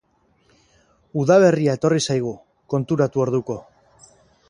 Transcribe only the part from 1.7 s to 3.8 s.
etorri zaigu, konturatu orduko.